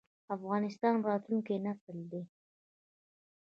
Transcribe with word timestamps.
افغانستان 0.35 0.93
د 0.99 1.03
راتلونکي 1.11 1.55
نسل 1.65 1.97
دی؟ 2.11 2.21